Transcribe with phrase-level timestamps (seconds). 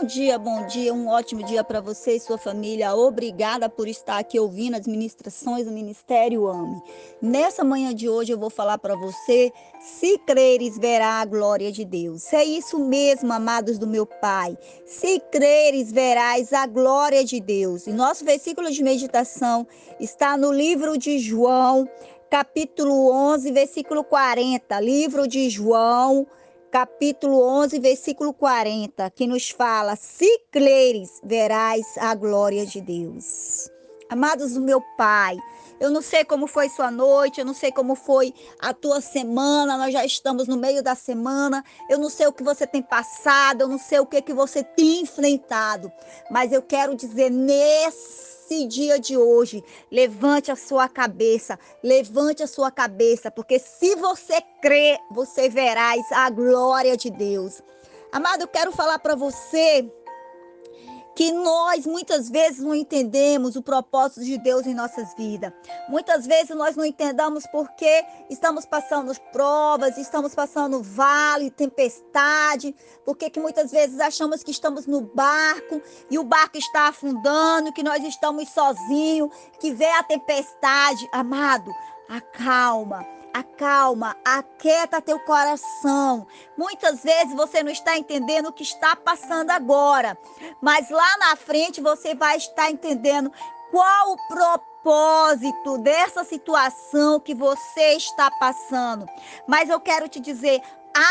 [0.00, 2.94] Bom dia, bom dia, um ótimo dia para você e sua família.
[2.94, 6.80] Obrigada por estar aqui ouvindo as ministrações do Ministério AME.
[7.20, 11.84] Nessa manhã de hoje eu vou falar para você: se creres, verá a glória de
[11.84, 12.32] Deus.
[12.32, 14.56] É isso mesmo, amados do meu Pai.
[14.86, 17.86] Se creres, verás a glória de Deus.
[17.86, 19.66] E nosso versículo de meditação
[20.00, 21.86] está no livro de João,
[22.30, 24.80] capítulo 11, versículo 40.
[24.80, 26.26] Livro de João
[26.70, 33.68] capítulo 11, versículo 40, que nos fala: Se creres, verás a glória de Deus.
[34.08, 35.36] Amados do meu Pai,
[35.78, 39.78] eu não sei como foi sua noite, eu não sei como foi a tua semana,
[39.78, 43.62] nós já estamos no meio da semana, eu não sei o que você tem passado,
[43.62, 45.92] eu não sei o que, que você tem enfrentado,
[46.28, 52.46] mas eu quero dizer nesse nesse dia de hoje, levante a sua cabeça, levante a
[52.48, 57.62] sua cabeça, porque se você crer, você verás a glória de Deus.
[58.10, 59.88] Amado, eu quero falar para você
[61.20, 65.52] que nós muitas vezes não entendemos o propósito de Deus em nossas vidas.
[65.86, 73.38] Muitas vezes nós não entendamos porque estamos passando provas, estamos passando vale, tempestade, porque que
[73.38, 78.48] muitas vezes achamos que estamos no barco e o barco está afundando, que nós estamos
[78.48, 81.06] sozinhos, que vem a tempestade.
[81.12, 81.70] Amado,
[82.10, 86.26] acalma acalma, aquieta teu coração.
[86.56, 90.18] Muitas vezes você não está entendendo o que está passando agora,
[90.60, 93.32] mas lá na frente você vai estar entendendo
[93.70, 99.06] qual o propósito dessa situação que você está passando.
[99.46, 100.60] Mas eu quero te dizer,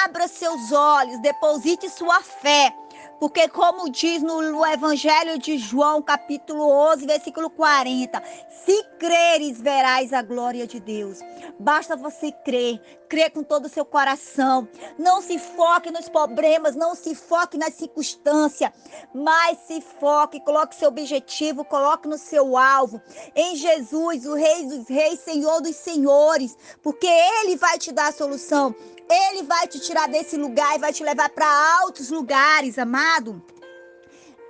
[0.03, 2.73] abra seus olhos, deposite sua fé
[3.19, 8.21] porque, como diz no Evangelho de João, capítulo 11, versículo 40,
[8.65, 11.19] se creres, verás a glória de Deus.
[11.59, 14.67] Basta você crer, crer com todo o seu coração.
[14.97, 18.71] Não se foque nos problemas, não se foque nas circunstâncias,
[19.13, 23.01] mas se foque, coloque seu objetivo, coloque no seu alvo.
[23.35, 28.13] Em Jesus, o Rei dos Reis, Senhor dos Senhores, porque Ele vai te dar a
[28.13, 28.75] solução.
[29.09, 31.47] Ele vai te tirar desse lugar e vai te levar para
[31.81, 33.41] altos lugares, amado.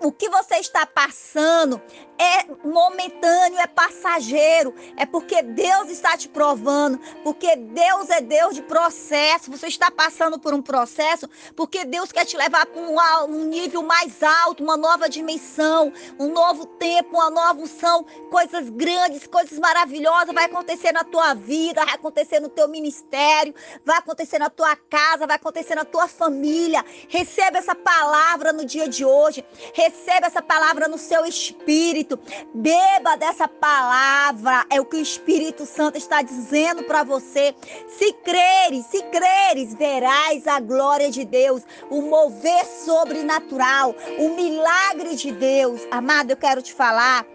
[0.02, 1.82] O que você está passando
[2.18, 4.74] é momentâneo, é passageiro.
[4.96, 9.52] É porque Deus está te provando, porque Deus é Deus de processo.
[9.52, 14.24] Você está passando por um processo porque Deus quer te levar para um, nível mais
[14.24, 18.06] alto, uma nova dimensão, um novo tempo, uma nova unção.
[18.32, 23.54] Coisas grandes, coisas maravilhosas vai acontecer na tua vida, vai acontecer no teu ministério,
[23.86, 26.86] vai acontecer na tua casa, vai acontecer na tua família.
[27.10, 29.44] Receba essa palavra no dia de hoje.
[29.74, 29.89] Receba
[30.24, 31.20] essa palavra no seu.
[31.26, 32.20] Espírito.
[32.54, 34.66] Beba dessa palavra.
[34.70, 37.54] É o que o Espírito Santo está dizendo para você.
[37.88, 45.32] Se creres, se creres, verás a glória de Deus, o mover sobrenatural, o milagre de
[45.32, 45.82] Deus.
[45.92, 47.26] Amado, eu quero te falar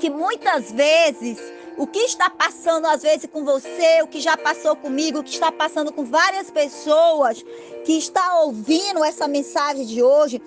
[0.00, 1.38] que muitas vezes
[1.76, 5.30] o que está passando às vezes com você, o que já passou comigo, o que
[5.30, 7.42] está passando com várias pessoas
[7.84, 10.40] que está ouvindo essa mensagem de hoje,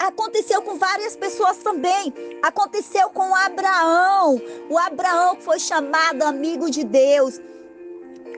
[0.00, 2.12] aconteceu com várias pessoas também.
[2.42, 4.40] Aconteceu com Abraão.
[4.68, 7.38] O Abraão foi chamado amigo de Deus.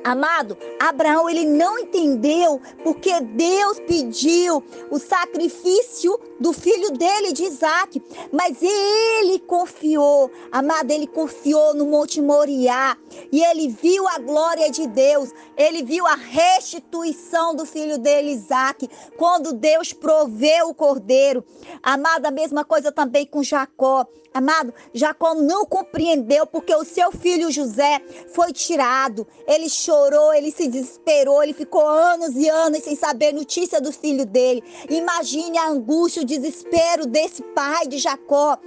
[0.04, 8.02] Amado, Abraão ele não entendeu porque Deus pediu o sacrifício do filho dele, de Isaac,
[8.32, 12.96] mas ele confiou, amado, ele confiou no Monte Moriá
[13.30, 18.88] e ele viu a glória de Deus, ele viu a restituição do filho dele, Isaac,
[19.16, 21.44] quando Deus proveu o cordeiro.
[21.80, 24.04] Amado, a mesma coisa também com Jacó.
[24.34, 28.00] Amado, Jacó não compreendeu porque o seu filho José
[28.34, 29.26] foi tirado.
[29.46, 29.91] Ele chorou,
[30.34, 34.62] ele se desesperou, ele ficou anos e anos sem saber notícia do filho dele.
[34.88, 38.58] Imagine a angústia, o desespero desse pai de Jacó.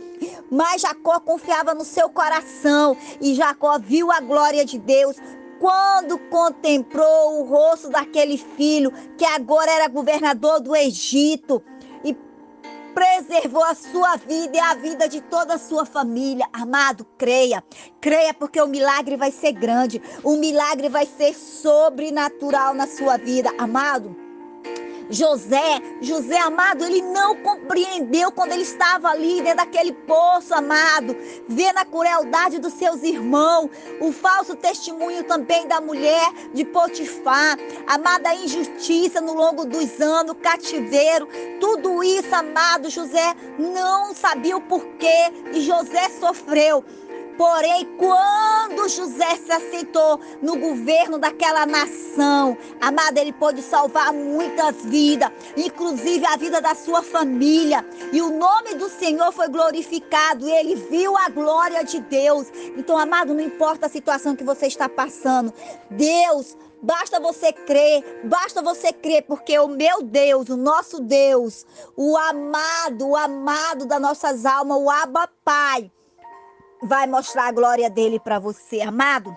[0.51, 5.15] Mas Jacó confiava no seu coração e Jacó viu a glória de Deus,
[5.59, 11.61] quando contemplou o rosto daquele filho que agora era governador do Egito
[12.95, 16.47] preservou a sua vida e a vida de toda a sua família.
[16.53, 17.61] Amado, creia.
[17.99, 20.01] Creia porque o milagre vai ser grande.
[20.23, 23.53] O milagre vai ser sobrenatural na sua vida.
[23.57, 24.15] Amado,
[25.09, 31.15] José, José amado, ele não compreendeu quando ele estava ali dentro daquele poço, amado,
[31.47, 33.69] vendo a crueldade dos seus irmãos,
[33.99, 37.57] o falso testemunho também da mulher de Potifar,
[37.87, 41.27] amada a injustiça no longo dos anos, cativeiro,
[41.59, 46.83] tudo isso, amado, José não sabia o porquê e José sofreu.
[47.37, 55.31] Porém, quando José se aceitou no governo daquela nação, amado, ele pôde salvar muitas vidas,
[55.57, 57.85] inclusive a vida da sua família.
[58.13, 60.47] E o nome do Senhor foi glorificado.
[60.47, 62.47] Ele viu a glória de Deus.
[62.77, 65.53] Então, amado, não importa a situação que você está passando,
[65.89, 66.55] Deus
[66.85, 71.65] Basta você crer, basta você crer, porque o meu Deus, o nosso Deus,
[71.95, 75.91] o amado, o amado das nossas almas, o Abba Pai,
[76.85, 79.35] vai mostrar a glória dele para você, amado.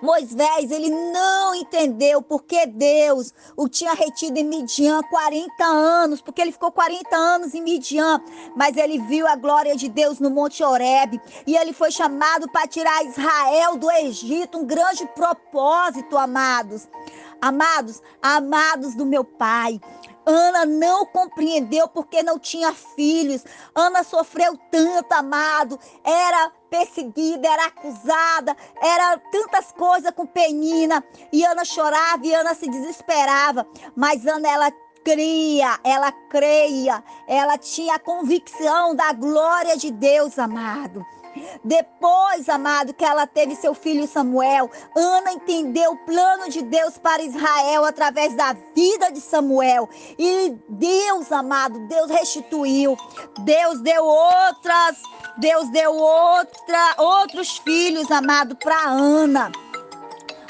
[0.00, 6.52] Moisés, ele não entendeu porque Deus o tinha retido em Midian 40 anos, porque ele
[6.52, 8.20] ficou 40 anos em Midian,
[8.56, 12.66] mas ele viu a glória de Deus no Monte Horebe e ele foi chamado para
[12.66, 16.88] tirar Israel do Egito, um grande propósito, amados.
[17.40, 19.80] Amados, amados do meu Pai,
[20.28, 23.42] Ana não compreendeu porque não tinha filhos.
[23.74, 25.80] Ana sofreu tanto, amado.
[26.04, 31.02] Era perseguida, era acusada, era tantas coisas com Penina.
[31.32, 33.66] E Ana chorava e Ana se desesperava.
[33.96, 34.70] Mas Ana, ela
[35.02, 41.02] cria, ela creia, ela tinha a convicção da glória de Deus, amado.
[41.64, 47.22] Depois, amado, que ela teve seu filho Samuel, Ana entendeu o plano de Deus para
[47.22, 49.88] Israel através da vida de Samuel.
[50.18, 52.96] E Deus, amado, Deus restituiu.
[53.40, 54.96] Deus deu outras,
[55.38, 59.50] Deus deu outra, outros filhos, amado, para Ana.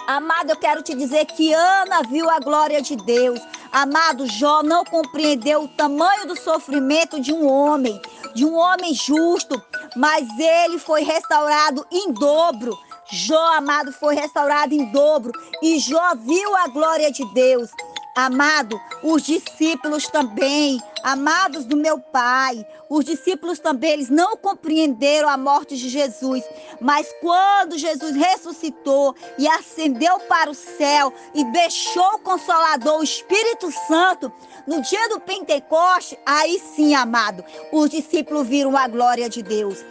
[0.08, 3.38] Amado, eu quero te dizer que Ana viu a glória de Deus.
[3.70, 8.00] Amado, Jó não compreendeu o tamanho do sofrimento de um homem,
[8.34, 9.62] de um homem justo,
[9.96, 12.76] mas ele foi restaurado em dobro.
[13.10, 15.32] Jó, amado, foi restaurado em dobro
[15.62, 17.70] e Jó viu a glória de Deus.
[18.14, 25.36] Amado, os discípulos também, amados do meu Pai, os discípulos também, eles não compreenderam a
[25.36, 26.42] morte de Jesus,
[26.80, 33.70] mas quando Jesus ressuscitou e ascendeu para o céu e deixou o Consolador, o Espírito
[33.86, 34.32] Santo,
[34.68, 37.42] no dia do Pentecoste, aí sim, amado,
[37.72, 39.82] os discípulos viram a glória de Deus.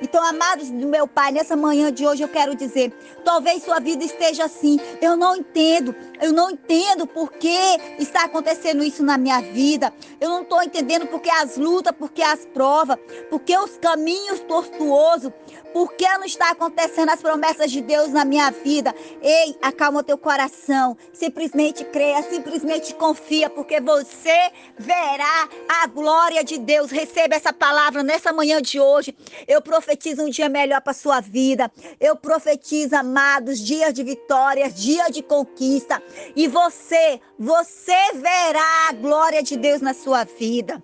[0.00, 2.92] Então, amados do meu Pai, nessa manhã de hoje eu quero dizer:
[3.24, 4.78] talvez sua vida esteja assim.
[5.00, 7.58] Eu não entendo, eu não entendo por que
[7.98, 9.92] está acontecendo isso na minha vida.
[10.20, 12.98] Eu não estou entendendo porque as lutas, porque as provas,
[13.30, 15.32] porque os caminhos tortuosos,
[15.72, 18.94] por que não está acontecendo as promessas de Deus na minha vida.
[19.20, 20.96] Ei, acalma teu coração.
[21.12, 25.48] Simplesmente creia, simplesmente confia, porque você verá
[25.82, 26.90] a glória de Deus.
[26.90, 29.14] Receba essa palavra nessa manhã de hoje.
[29.46, 31.70] Eu profetizo um dia melhor para sua vida.
[32.00, 36.02] Eu profetizo, amados, dias de vitória, dia de conquista.
[36.34, 40.82] E você, você verá a glória de Deus na sua vida.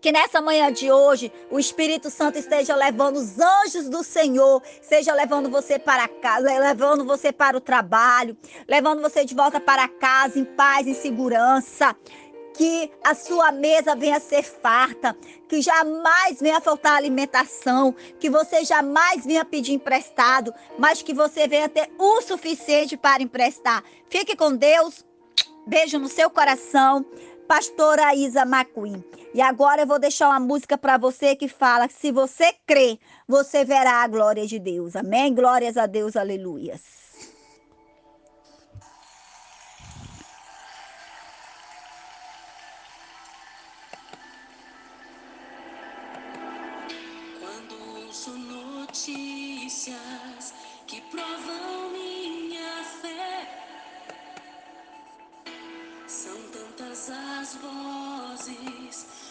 [0.00, 5.14] Que nessa manhã de hoje o Espírito Santo esteja levando os anjos do Senhor, seja
[5.14, 10.40] levando você para casa, levando você para o trabalho, levando você de volta para casa
[10.40, 11.96] em paz, em segurança
[12.54, 15.16] que a sua mesa venha a ser farta,
[15.48, 21.68] que jamais venha faltar alimentação, que você jamais venha pedir emprestado, mas que você venha
[21.68, 23.82] ter o suficiente para emprestar.
[24.08, 25.04] Fique com Deus.
[25.66, 27.04] Beijo no seu coração.
[27.46, 29.04] Pastora Isa McQueen.
[29.34, 32.98] E agora eu vou deixar uma música para você que fala que se você crê,
[33.26, 34.94] você verá a glória de Deus.
[34.94, 35.34] Amém?
[35.34, 37.01] Glórias a Deus, aleluias.
[57.60, 59.21] Vozes